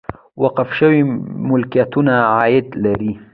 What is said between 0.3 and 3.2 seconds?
وقف شوي ملکیتونه عاید لري